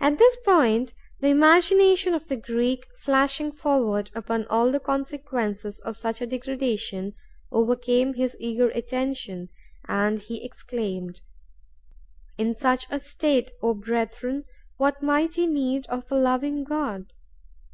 [0.00, 5.98] At this point, the imagination of the Greek, flashing forward upon all the consequences of
[5.98, 7.12] such a degradation,
[7.52, 9.50] overcame his eager attention,
[9.86, 11.20] and he exclaimed,
[12.38, 14.44] "In such a state, O brethren,
[14.78, 17.12] what mighty need of a loving God!"